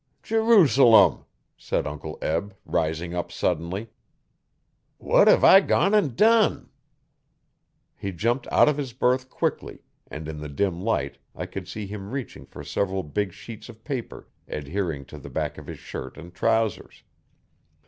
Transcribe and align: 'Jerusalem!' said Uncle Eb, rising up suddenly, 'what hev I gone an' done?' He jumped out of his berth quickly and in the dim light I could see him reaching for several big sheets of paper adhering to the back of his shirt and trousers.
'Jerusalem!' 0.23 1.25
said 1.57 1.85
Uncle 1.85 2.17
Eb, 2.23 2.57
rising 2.65 3.13
up 3.13 3.31
suddenly, 3.31 3.91
'what 4.97 5.27
hev 5.27 5.43
I 5.43 5.59
gone 5.61 5.93
an' 5.93 6.15
done?' 6.15 6.71
He 7.95 8.11
jumped 8.11 8.47
out 8.51 8.67
of 8.67 8.77
his 8.77 8.93
berth 8.93 9.29
quickly 9.29 9.83
and 10.09 10.27
in 10.27 10.39
the 10.39 10.49
dim 10.49 10.81
light 10.81 11.19
I 11.35 11.45
could 11.45 11.67
see 11.67 11.85
him 11.85 12.09
reaching 12.09 12.47
for 12.47 12.63
several 12.63 13.03
big 13.03 13.31
sheets 13.31 13.69
of 13.69 13.83
paper 13.83 14.27
adhering 14.47 15.05
to 15.05 15.19
the 15.19 15.29
back 15.29 15.59
of 15.59 15.67
his 15.67 15.77
shirt 15.77 16.17
and 16.17 16.33
trousers. 16.33 17.03